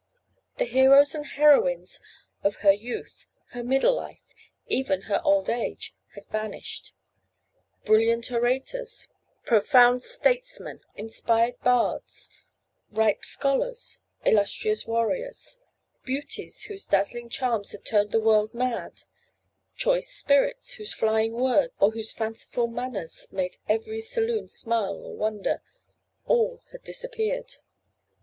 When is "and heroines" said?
1.13-1.99